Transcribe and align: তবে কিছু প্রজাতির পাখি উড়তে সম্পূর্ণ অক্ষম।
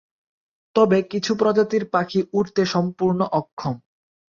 তবে 0.75 0.97
কিছু 1.11 1.31
প্রজাতির 1.35 1.83
পাখি 1.93 2.19
উড়তে 2.33 2.63
সম্পূর্ণ 2.73 3.19
অক্ষম। 3.39 3.75